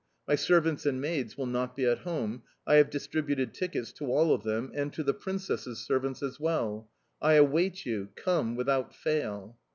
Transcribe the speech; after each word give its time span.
My 0.27 0.33
servants 0.33 0.87
and 0.87 0.99
maids 0.99 1.37
will 1.37 1.45
not 1.45 1.75
be 1.75 1.85
at 1.85 1.99
home; 1.99 2.41
I 2.65 2.77
have 2.77 2.89
distributed 2.89 3.53
tickets 3.53 3.91
to 3.93 4.11
all 4.11 4.33
of 4.33 4.41
them, 4.41 4.71
and 4.73 4.91
to 4.93 5.03
the 5.03 5.13
princess's 5.13 5.77
servants 5.85 6.23
as 6.23 6.39
well. 6.39 6.89
I 7.21 7.33
await 7.33 7.85
you; 7.85 8.09
come 8.15 8.55
without 8.55 8.95
fail." 8.95 9.57